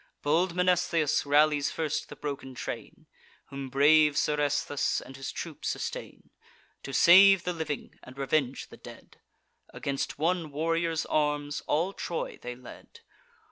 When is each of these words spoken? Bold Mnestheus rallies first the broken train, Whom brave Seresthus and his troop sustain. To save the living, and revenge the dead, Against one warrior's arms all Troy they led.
Bold 0.23 0.55
Mnestheus 0.55 1.27
rallies 1.27 1.69
first 1.69 2.09
the 2.09 2.15
broken 2.15 2.55
train, 2.55 3.05
Whom 3.49 3.69
brave 3.69 4.17
Seresthus 4.17 4.99
and 4.99 5.15
his 5.15 5.31
troop 5.31 5.63
sustain. 5.63 6.31
To 6.81 6.91
save 6.91 7.43
the 7.43 7.53
living, 7.53 7.93
and 8.01 8.17
revenge 8.17 8.69
the 8.69 8.77
dead, 8.77 9.17
Against 9.71 10.17
one 10.17 10.49
warrior's 10.49 11.05
arms 11.05 11.61
all 11.67 11.93
Troy 11.93 12.39
they 12.41 12.55
led. 12.55 13.01